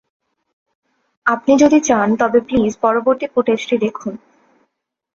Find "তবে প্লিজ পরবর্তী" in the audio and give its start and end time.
2.15-3.25